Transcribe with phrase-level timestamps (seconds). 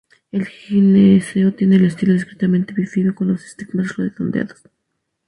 [0.31, 4.63] El gineceo tiene el estilo discretamente bífido con los estigmas redondeados.